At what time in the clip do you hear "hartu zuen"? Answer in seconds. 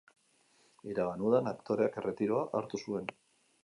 2.61-3.19